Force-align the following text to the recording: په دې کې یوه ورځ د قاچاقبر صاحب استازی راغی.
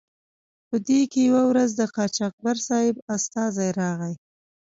په 0.69 0.75
دې 0.87 1.01
کې 1.11 1.19
یوه 1.29 1.43
ورځ 1.51 1.69
د 1.75 1.81
قاچاقبر 1.95 2.57
صاحب 2.67 2.95
استازی 3.15 3.69
راغی. 3.79 4.13